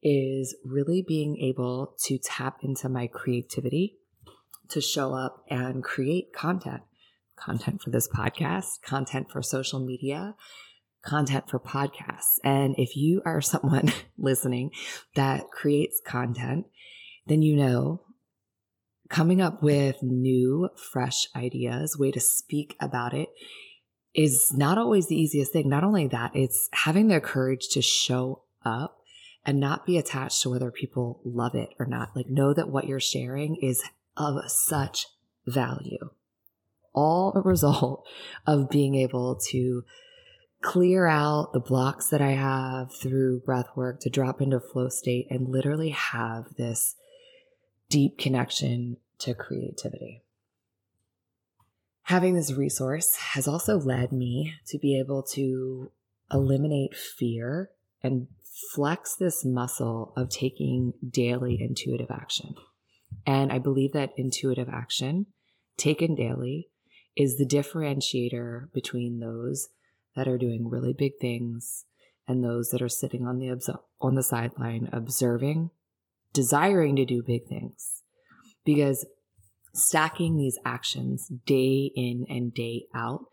is 0.03 0.55
really 0.65 1.03
being 1.07 1.39
able 1.39 1.95
to 2.05 2.19
tap 2.19 2.59
into 2.63 2.89
my 2.89 3.07
creativity 3.07 3.97
to 4.69 4.81
show 4.81 5.15
up 5.15 5.45
and 5.49 5.83
create 5.83 6.33
content 6.35 6.83
content 7.37 7.83
for 7.83 7.91
this 7.91 8.07
podcast 8.07 8.83
content 8.83 9.31
for 9.31 9.43
social 9.43 9.81
media 9.81 10.35
content 11.05 11.49
for 11.49 11.59
podcasts. 11.59 12.39
And 12.43 12.75
if 12.79 12.97
you 12.97 13.23
are 13.25 13.41
someone 13.43 13.93
listening 14.19 14.71
that 15.15 15.51
creates 15.51 16.01
content, 16.05 16.67
then 17.27 17.43
you 17.43 17.57
know 17.57 18.03
coming 19.09 19.41
up 19.41 19.63
with 19.63 20.03
new, 20.03 20.69
fresh 20.77 21.29
ideas, 21.37 21.97
way 21.99 22.11
to 22.11 22.21
speak 22.21 22.77
about 22.81 23.15
it 23.15 23.29
is 24.15 24.53
not 24.55 24.79
always 24.79 25.09
the 25.09 25.17
easiest 25.17 25.53
thing. 25.53 25.69
Not 25.69 25.85
only 25.85 26.07
that, 26.09 26.35
it's 26.35 26.69
having 26.73 27.09
the 27.09 27.21
courage 27.21 27.69
to 27.73 27.83
show 27.83 28.43
up 28.65 28.99
and 29.45 29.61
not 29.61 29.85
be 29.85 29.99
attached 29.99 30.43
to 30.43 30.51
whether 30.51 30.71
people 30.71 31.21
love 31.25 31.55
it 31.55 31.71
or 31.79 31.87
not. 31.87 32.17
Like, 32.17 32.29
know 32.29 32.55
that 32.55 32.71
what 32.71 32.87
you're 32.87 33.01
sharing 33.01 33.57
is 33.57 33.83
of 34.17 34.37
such 34.51 35.07
value. 35.47 36.11
All 36.95 37.33
a 37.37 37.41
result 37.41 38.07
of 38.47 38.71
being 38.71 38.95
able 38.95 39.37
to 39.51 39.85
clear 40.65 41.07
out 41.07 41.53
the 41.53 41.61
blocks 41.61 42.09
that 42.09 42.23
I 42.23 42.31
have 42.31 42.91
through 42.95 43.41
breath 43.41 43.69
work 43.77 44.01
to 44.01 44.11
drop 44.11 44.41
into 44.41 44.59
flow 44.59 44.89
state 44.89 45.27
and 45.31 45.47
literally 45.47 45.91
have 45.91 46.55
this 46.57 46.97
deep 47.91 48.17
connection 48.17 48.97
to 49.19 49.35
creativity. 49.35 50.23
Having 52.05 52.37
this 52.37 52.53
resource 52.53 53.15
has 53.17 53.47
also 53.47 53.79
led 53.79 54.11
me 54.11 54.55
to 54.69 54.79
be 54.79 54.99
able 54.99 55.23
to 55.35 55.91
eliminate 56.33 56.97
fear 56.97 57.71
and 58.03 58.29
flex 58.75 59.15
this 59.17 59.45
muscle 59.45 60.15
of 60.17 60.31
taking 60.31 60.95
daily 61.07 61.61
intuitive 61.61 62.11
action. 62.11 62.55
And 63.27 63.53
I 63.53 63.59
believe 63.59 63.93
that 63.93 64.15
intuitive 64.17 64.71
action 64.71 65.27
taken 65.77 66.15
daily 66.15 66.69
is 67.17 67.37
the 67.37 67.47
differentiator 67.47 68.73
between 68.73 69.21
those 69.21 69.69
that 70.17 70.29
are 70.29 70.39
doing 70.39 70.69
really 70.69 70.93
big 70.93 71.13
things 71.21 71.85
and 72.27 72.43
those 72.43 72.71
that 72.71 72.83
are 72.83 72.89
sitting 72.89 73.27
on 73.27 73.39
the 73.39 73.79
on 74.01 74.15
the 74.15 74.23
sideline 74.23 74.89
observing, 74.93 75.71
desiring 76.33 76.97
to 76.97 77.05
do 77.05 77.23
big 77.23 77.47
things. 77.47 78.03
Because 78.65 79.07
stacking 79.75 80.37
these 80.37 80.59
actions 80.65 81.31
day 81.45 81.91
in 81.95 82.25
and 82.29 82.55
day 82.55 82.87
out 82.95 83.27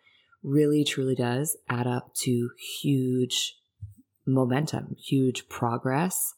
really 0.43 0.83
truly 0.83 1.15
does 1.15 1.57
add 1.69 1.87
up 1.87 2.13
to 2.15 2.49
huge 2.81 3.55
momentum, 4.25 4.95
huge 4.97 5.47
progress. 5.47 6.33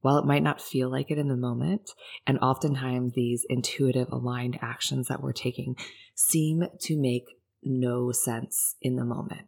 While 0.00 0.18
it 0.18 0.26
might 0.26 0.42
not 0.42 0.60
feel 0.60 0.90
like 0.90 1.10
it 1.10 1.16
in 1.16 1.28
the 1.28 1.36
moment, 1.36 1.90
and 2.26 2.38
oftentimes 2.40 3.14
these 3.14 3.46
intuitive 3.48 4.08
aligned 4.12 4.58
actions 4.60 5.08
that 5.08 5.22
we're 5.22 5.32
taking 5.32 5.76
seem 6.14 6.64
to 6.82 7.00
make 7.00 7.24
no 7.62 8.12
sense 8.12 8.76
in 8.82 8.96
the 8.96 9.04
moment. 9.04 9.46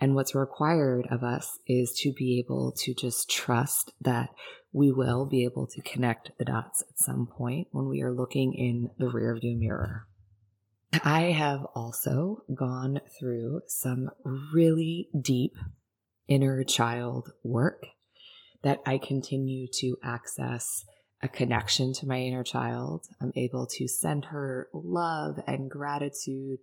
And 0.00 0.14
what's 0.14 0.34
required 0.34 1.06
of 1.10 1.22
us 1.22 1.58
is 1.66 1.92
to 2.02 2.12
be 2.12 2.38
able 2.38 2.72
to 2.78 2.94
just 2.94 3.30
trust 3.30 3.92
that 4.00 4.30
we 4.72 4.92
will 4.92 5.24
be 5.24 5.44
able 5.44 5.66
to 5.68 5.80
connect 5.80 6.32
the 6.38 6.44
dots 6.44 6.82
at 6.82 6.98
some 6.98 7.26
point 7.26 7.68
when 7.70 7.88
we 7.88 8.02
are 8.02 8.12
looking 8.12 8.52
in 8.52 8.90
the 8.98 9.10
rearview 9.10 9.58
mirror. 9.58 10.06
I 11.02 11.32
have 11.32 11.64
also 11.74 12.42
gone 12.54 13.00
through 13.18 13.62
some 13.68 14.10
really 14.52 15.08
deep 15.18 15.56
inner 16.28 16.62
child 16.64 17.32
work 17.42 17.86
that 18.62 18.80
I 18.84 18.98
continue 18.98 19.66
to 19.80 19.96
access 20.02 20.84
a 21.22 21.28
connection 21.28 21.92
to 21.94 22.06
my 22.06 22.18
inner 22.20 22.44
child. 22.44 23.06
I'm 23.20 23.32
able 23.34 23.66
to 23.66 23.88
send 23.88 24.26
her 24.26 24.68
love 24.72 25.38
and 25.46 25.70
gratitude 25.70 26.58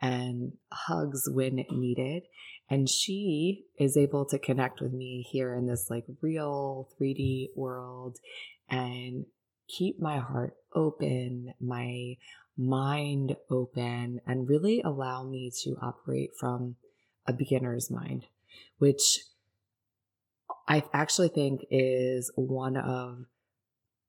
and 0.00 0.52
hugs 0.70 1.28
when 1.30 1.64
needed. 1.70 2.24
And 2.68 2.88
she 2.88 3.64
is 3.78 3.96
able 3.96 4.24
to 4.26 4.38
connect 4.38 4.80
with 4.80 4.92
me 4.92 5.26
here 5.30 5.54
in 5.54 5.66
this 5.66 5.88
like 5.88 6.04
real 6.20 6.88
3D 7.00 7.50
world 7.54 8.18
and 8.68 9.26
keep 9.68 10.00
my 10.00 10.18
heart 10.18 10.56
open, 10.74 11.54
my 11.60 12.16
mind 12.56 13.36
open, 13.50 14.20
and 14.26 14.48
really 14.48 14.80
allow 14.82 15.22
me 15.22 15.52
to 15.62 15.76
operate 15.80 16.30
from 16.38 16.76
a 17.26 17.32
beginner's 17.32 17.90
mind, 17.90 18.26
which 18.78 19.20
I 20.68 20.82
actually 20.92 21.28
think 21.28 21.66
is 21.70 22.30
one 22.34 22.76
of 22.76 23.26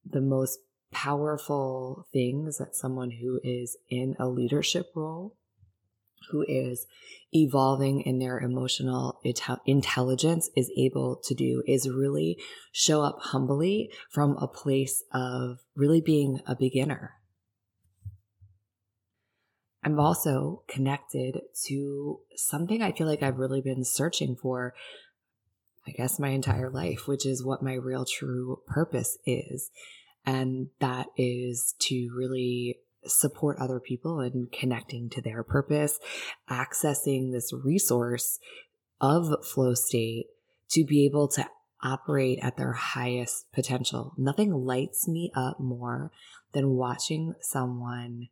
the 0.10 0.22
most 0.22 0.60
powerful 0.92 2.08
things 2.14 2.58
that 2.58 2.76
someone 2.76 3.12
who 3.12 3.40
is 3.44 3.78
in 3.90 4.16
a 4.20 4.28
leadership 4.28 4.92
role 4.96 5.36
who 6.30 6.46
is 6.48 6.86
evolving 7.34 8.02
in 8.02 8.20
their 8.20 8.40
emotional 8.40 9.20
intelligence 9.66 10.50
is 10.56 10.72
able 10.78 11.18
to 11.24 11.34
do 11.34 11.64
is 11.68 11.90
really 11.90 12.38
show 12.72 13.02
up 13.02 13.18
humbly 13.20 13.92
from 14.10 14.38
a 14.38 14.48
place 14.48 15.04
of 15.14 15.60
really 15.76 16.02
being 16.02 16.40
a 16.48 16.56
beginner. 16.56 17.14
I'm 19.84 20.00
also 20.00 20.64
connected 20.68 21.40
to 21.68 22.20
something 22.36 22.82
I 22.82 22.92
feel 22.92 23.08
like 23.08 23.24
I've 23.24 23.38
really 23.38 23.62
been 23.62 23.86
searching 23.86 24.36
for, 24.36 24.74
I 25.88 25.92
guess, 25.92 26.20
my 26.20 26.30
entire 26.30 26.70
life, 26.70 27.08
which 27.08 27.26
is 27.26 27.46
what 27.46 27.64
my 27.64 27.74
real 27.74 28.04
true 28.04 28.60
purpose 28.68 29.18
is. 29.26 29.70
And 30.26 30.68
that 30.82 31.08
is 31.16 31.74
to 31.80 32.10
really 32.14 32.80
support 33.08 33.58
other 33.60 33.80
people 33.80 34.20
and 34.20 34.52
connecting 34.52 35.10
to 35.10 35.22
their 35.22 35.44
purpose, 35.44 36.00
accessing 36.50 37.32
this 37.32 37.52
resource 37.54 38.40
of 39.00 39.46
flow 39.46 39.74
state 39.74 40.28
to 40.70 40.84
be 40.86 41.06
able 41.06 41.28
to 41.30 41.48
operate 41.84 42.40
at 42.42 42.58
their 42.58 42.74
highest 42.74 43.52
potential. 43.54 44.14
Nothing 44.18 44.52
lights 44.52 45.08
me 45.08 45.32
up 45.36 45.60
more 45.60 46.12
than 46.54 46.72
watching 46.72 47.34
someone 47.42 48.30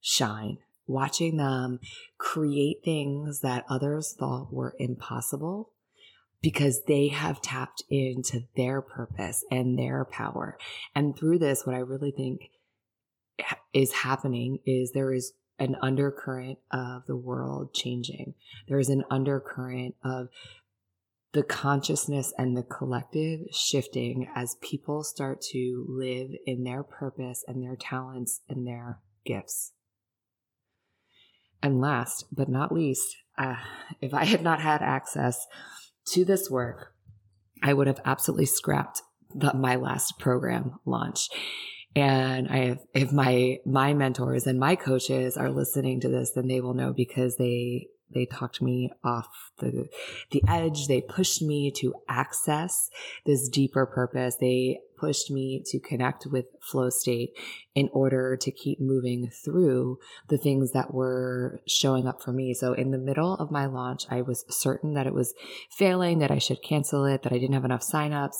shine, 0.00 0.58
watching 0.86 1.36
them 1.36 1.80
create 2.18 2.78
things 2.84 3.40
that 3.40 3.64
others 3.68 4.14
thought 4.18 4.52
were 4.52 4.74
impossible 4.78 5.70
because 6.40 6.84
they 6.84 7.08
have 7.08 7.42
tapped 7.42 7.82
into 7.90 8.40
their 8.56 8.80
purpose 8.80 9.44
and 9.50 9.78
their 9.78 10.04
power. 10.04 10.56
And 10.94 11.16
through 11.16 11.38
this, 11.38 11.66
what 11.66 11.74
I 11.74 11.80
really 11.80 12.12
think 12.12 12.50
is 13.72 13.92
happening 13.92 14.58
is 14.66 14.92
there 14.92 15.12
is 15.12 15.32
an 15.58 15.76
undercurrent 15.82 16.58
of 16.70 17.06
the 17.06 17.16
world 17.16 17.74
changing. 17.74 18.34
There 18.68 18.78
is 18.78 18.88
an 18.88 19.04
undercurrent 19.10 19.96
of 20.04 20.28
the 21.32 21.42
consciousness 21.42 22.32
and 22.38 22.56
the 22.56 22.62
collective 22.62 23.40
shifting 23.50 24.28
as 24.34 24.56
people 24.62 25.02
start 25.02 25.40
to 25.52 25.84
live 25.88 26.30
in 26.46 26.64
their 26.64 26.82
purpose 26.82 27.44
and 27.46 27.62
their 27.62 27.76
talents 27.76 28.40
and 28.48 28.66
their 28.66 29.00
gifts. 29.26 29.72
And 31.62 31.80
last 31.80 32.26
but 32.32 32.48
not 32.48 32.72
least, 32.72 33.16
uh, 33.36 33.56
if 34.00 34.14
I 34.14 34.24
had 34.24 34.42
not 34.42 34.60
had 34.60 34.80
access 34.80 35.46
to 36.12 36.24
this 36.24 36.48
work, 36.48 36.94
I 37.62 37.74
would 37.74 37.88
have 37.88 38.00
absolutely 38.04 38.46
scrapped 38.46 39.02
the, 39.34 39.52
my 39.54 39.74
last 39.76 40.18
program 40.18 40.78
launch. 40.86 41.28
And 41.98 42.48
I 42.48 42.56
have, 42.66 42.78
if 42.94 43.12
my, 43.12 43.58
my 43.66 43.92
mentors 43.94 44.46
and 44.46 44.58
my 44.58 44.76
coaches 44.76 45.36
are 45.36 45.50
listening 45.50 46.00
to 46.00 46.08
this, 46.08 46.30
then 46.30 46.46
they 46.46 46.60
will 46.60 46.74
know 46.74 46.92
because 46.92 47.36
they, 47.36 47.88
they 48.14 48.26
talked 48.26 48.62
me 48.62 48.92
off 49.02 49.50
the, 49.58 49.88
the 50.30 50.42
edge. 50.46 50.86
They 50.86 51.00
pushed 51.00 51.42
me 51.42 51.72
to 51.72 51.94
access 52.08 52.88
this 53.26 53.48
deeper 53.48 53.84
purpose. 53.84 54.36
They 54.40 54.80
pushed 54.98 55.30
me 55.30 55.62
to 55.66 55.78
connect 55.78 56.26
with 56.26 56.46
flow 56.60 56.90
state 56.90 57.30
in 57.74 57.88
order 57.92 58.36
to 58.36 58.50
keep 58.50 58.80
moving 58.80 59.30
through 59.44 59.98
the 60.28 60.38
things 60.38 60.72
that 60.72 60.92
were 60.92 61.60
showing 61.66 62.08
up 62.08 62.22
for 62.22 62.32
me. 62.32 62.52
So 62.52 62.72
in 62.72 62.90
the 62.90 62.98
middle 62.98 63.34
of 63.34 63.50
my 63.50 63.66
launch, 63.66 64.04
I 64.10 64.22
was 64.22 64.44
certain 64.48 64.94
that 64.94 65.06
it 65.06 65.14
was 65.14 65.32
failing, 65.70 66.18
that 66.18 66.30
I 66.30 66.38
should 66.38 66.62
cancel 66.62 67.04
it, 67.04 67.22
that 67.22 67.32
I 67.32 67.38
didn't 67.38 67.54
have 67.54 67.64
enough 67.64 67.82
signups, 67.82 68.38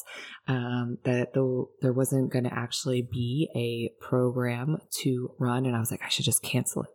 um, 0.48 0.98
that 1.04 1.34
though 1.34 1.70
there 1.82 1.92
wasn't 1.92 2.32
going 2.32 2.44
to 2.44 2.54
actually 2.54 3.02
be 3.02 3.48
a 3.54 3.90
program 4.04 4.78
to 5.02 5.30
run. 5.38 5.66
And 5.66 5.76
I 5.76 5.80
was 5.80 5.90
like, 5.90 6.02
I 6.04 6.08
should 6.08 6.24
just 6.24 6.42
cancel 6.42 6.82
it. 6.82 6.90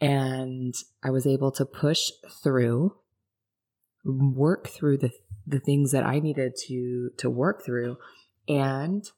And 0.00 0.74
I 1.02 1.10
was 1.10 1.26
able 1.26 1.52
to 1.52 1.64
push 1.64 2.10
through, 2.42 2.96
work 4.04 4.68
through 4.68 4.98
the, 4.98 5.10
the 5.46 5.60
things 5.60 5.92
that 5.92 6.04
I 6.04 6.18
needed 6.18 6.54
to, 6.66 7.10
to 7.18 7.30
work 7.30 7.64
through 7.64 7.96
and 8.48 9.08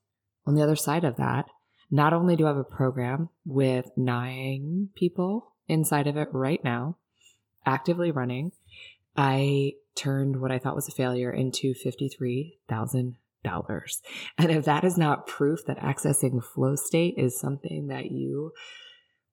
on 0.47 0.55
the 0.55 0.63
other 0.63 0.77
side 0.77 1.05
of 1.05 1.17
that, 1.17 1.47
not 1.91 2.13
only 2.13 2.37
do 2.37 2.45
I 2.47 2.49
have 2.49 2.57
a 2.57 2.65
program 2.65 3.29
with 3.45 3.91
nine 3.97 4.89
people 4.95 5.53
inside 5.69 6.07
of 6.07 6.17
it 6.17 6.29
right 6.33 6.63
now, 6.65 6.97
actively 7.65 8.11
running, 8.11 8.53
I 9.17 9.75
turned 9.95 10.41
what 10.41 10.51
I 10.51 10.59
thought 10.59 10.75
was 10.75 10.89
a 10.89 10.93
failure 10.93 11.31
into 11.31 11.73
$53,000. 11.75 13.15
And 14.39 14.51
if 14.51 14.65
that 14.65 14.85
is 14.85 14.99
not 14.99 15.27
proof 15.27 15.65
that 15.67 15.79
accessing 15.79 16.43
flow 16.43 16.75
state 16.77 17.15
is 17.17 17.39
something 17.39 17.87
that 17.89 18.11
you 18.11 18.53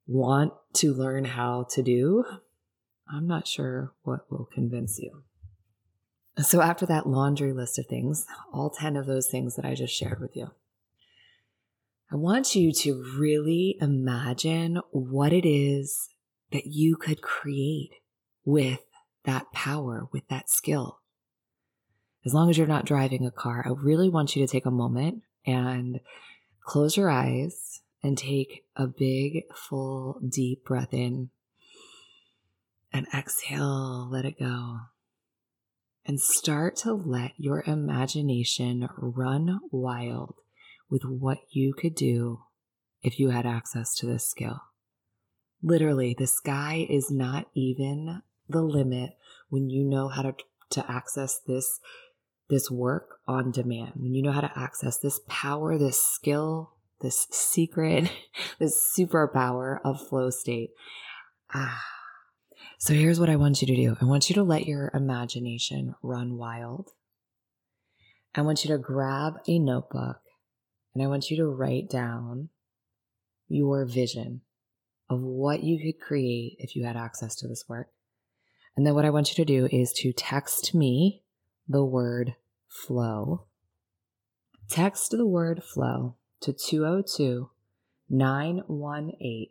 want 0.06 0.54
to 0.74 0.94
learn 0.94 1.26
how 1.26 1.66
to 1.72 1.82
do, 1.82 2.26
I'm 3.12 3.28
not 3.28 3.48
sure 3.48 3.94
what 4.04 4.30
will 4.30 4.48
convince 4.54 5.00
you. 5.00 5.24
So, 6.38 6.62
after 6.62 6.86
that 6.86 7.08
laundry 7.08 7.52
list 7.52 7.78
of 7.78 7.88
things, 7.88 8.26
all 8.54 8.70
10 8.70 8.96
of 8.96 9.06
those 9.06 9.28
things 9.28 9.56
that 9.56 9.66
I 9.66 9.76
just 9.76 9.94
shared 9.94 10.22
with 10.22 10.36
you, 10.36 10.52
I 12.10 12.16
want 12.16 12.56
you 12.56 12.72
to 12.72 13.04
really 13.18 13.78
imagine 13.82 14.82
what 14.92 15.34
it 15.34 15.48
is 15.48 16.10
that 16.52 16.68
you 16.68 16.96
could 16.96 17.22
create 17.22 17.92
with 18.46 18.80
that 19.26 19.52
power, 19.52 20.08
with 20.12 20.28
that 20.30 20.50
skill. 20.50 21.00
As 22.26 22.34
long 22.34 22.50
as 22.50 22.58
you're 22.58 22.68
not 22.68 22.86
driving 22.86 23.26
a 23.26 23.32
car, 23.32 23.64
I 23.66 23.72
really 23.72 24.10
want 24.10 24.36
you 24.36 24.46
to 24.46 24.52
take 24.52 24.66
a 24.66 24.72
moment 24.72 25.24
and 25.46 26.00
close 26.64 26.96
your 26.96 27.10
eyes 27.10 27.82
and 28.04 28.18
take 28.18 28.66
a 28.76 28.88
big, 28.88 29.44
full, 29.54 30.22
deep 30.28 30.64
breath 30.64 30.94
in 30.94 31.30
and 32.94 33.08
exhale, 33.14 34.10
let 34.10 34.26
it 34.26 34.40
go 34.40 34.80
and 36.06 36.20
start 36.20 36.76
to 36.78 36.94
let 36.94 37.32
your 37.38 37.64
imagination 37.68 38.88
run 38.98 39.60
wild 39.72 40.36
with 40.90 41.04
what 41.06 41.40
you 41.50 41.74
could 41.74 41.96
do 41.96 42.42
if 43.04 43.20
you 43.20 43.30
had 43.30 43.46
access 43.46 43.96
to 43.96 44.06
this 44.06 44.28
skill. 44.30 44.62
Literally, 45.62 46.16
the 46.18 46.28
sky 46.28 46.86
is 46.90 47.12
not 47.12 47.48
even 47.54 48.22
the 48.50 48.62
limit 48.62 49.12
when 49.50 49.70
you 49.70 49.84
know 49.84 50.08
how 50.08 50.24
to, 50.24 50.36
to 50.72 50.92
access 50.92 51.40
this, 51.48 51.80
this 52.50 52.72
work 52.72 53.20
on 53.28 53.52
demand, 53.52 53.94
when 53.96 54.16
you 54.16 54.24
know 54.24 54.32
how 54.32 54.42
to 54.42 54.60
access 54.60 54.98
this 54.98 55.20
power, 55.28 55.78
this 55.78 56.02
skill, 56.02 56.74
this 57.02 57.28
secret, 57.32 58.12
this 58.60 58.94
superpower 58.98 59.80
of 59.84 60.06
flow 60.08 60.30
state. 60.30 60.72
Ah 61.54 62.01
so 62.82 62.96
here's 62.96 63.20
what 63.20 63.30
I 63.30 63.36
want 63.36 63.62
you 63.62 63.68
to 63.68 63.76
do 63.76 63.96
I 64.02 64.06
want 64.06 64.28
you 64.28 64.34
to 64.34 64.42
let 64.42 64.66
your 64.66 64.90
imagination 64.96 65.94
run 66.02 66.36
wild. 66.36 66.90
I 68.34 68.42
want 68.42 68.66
you 68.66 68.72
to 68.72 68.80
grab 68.80 69.36
a 69.48 69.60
notebook 69.60 70.22
And 70.96 71.04
I 71.04 71.08
want 71.08 71.30
you 71.30 71.38
to 71.38 71.46
write 71.46 71.92
down 71.92 72.50
your 73.48 73.86
vision 73.86 74.42
of 75.12 75.22
what 75.22 75.62
you 75.62 75.78
could 75.78 76.02
create 76.02 76.56
if 76.58 76.76
you 76.76 76.84
had 76.84 76.98
access 76.98 77.36
to 77.36 77.48
this 77.48 77.66
work. 77.70 77.90
And 78.76 78.84
then 78.84 78.96
what 78.96 79.06
I 79.06 79.12
want 79.12 79.30
you 79.30 79.36
to 79.36 79.46
do 79.46 79.68
is 79.72 79.94
to 79.98 80.12
text 80.12 80.74
me 80.74 81.22
the 81.68 81.86
word 81.86 82.34
flow. 82.68 83.46
Text 84.70 85.12
the 85.12 85.28
word 85.28 85.64
flow 85.64 86.16
to 86.40 86.52
202 86.52 87.52
918 88.10 89.50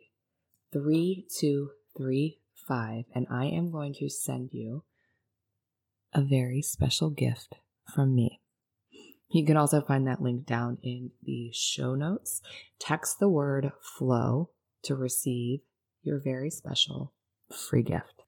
3235, 2.67 3.05
and 3.15 3.27
I 3.29 3.45
am 3.45 3.71
going 3.71 3.93
to 3.95 4.09
send 4.09 4.49
you 4.51 4.83
a 6.13 6.21
very 6.21 6.61
special 6.61 7.09
gift 7.09 7.55
from 7.93 8.13
me. 8.15 8.41
You 9.29 9.45
can 9.45 9.57
also 9.57 9.81
find 9.81 10.07
that 10.07 10.21
link 10.21 10.45
down 10.45 10.77
in 10.83 11.11
the 11.23 11.51
show 11.53 11.95
notes. 11.95 12.41
Text 12.79 13.19
the 13.19 13.29
word 13.29 13.71
flow 13.81 14.49
to 14.83 14.95
receive 14.95 15.61
your 16.03 16.19
very 16.19 16.49
special 16.49 17.13
free 17.49 17.83
gift. 17.83 18.20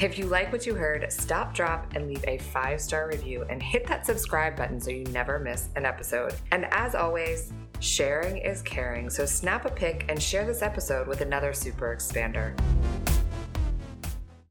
If 0.00 0.16
you 0.16 0.26
like 0.26 0.52
what 0.52 0.64
you 0.64 0.76
heard, 0.76 1.12
stop, 1.12 1.52
drop, 1.52 1.92
and 1.96 2.06
leave 2.06 2.24
a 2.28 2.38
five 2.38 2.80
star 2.80 3.08
review 3.08 3.44
and 3.50 3.60
hit 3.60 3.84
that 3.88 4.06
subscribe 4.06 4.54
button 4.54 4.80
so 4.80 4.90
you 4.90 5.02
never 5.06 5.40
miss 5.40 5.70
an 5.74 5.84
episode. 5.84 6.34
And 6.52 6.66
as 6.66 6.94
always, 6.94 7.52
sharing 7.80 8.36
is 8.36 8.62
caring, 8.62 9.10
so 9.10 9.26
snap 9.26 9.64
a 9.64 9.70
pic 9.70 10.04
and 10.08 10.22
share 10.22 10.46
this 10.46 10.62
episode 10.62 11.08
with 11.08 11.20
another 11.20 11.52
super 11.52 11.96
expander. 11.96 12.56